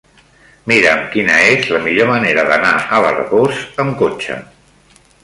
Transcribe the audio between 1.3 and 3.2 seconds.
és la millor manera d'anar a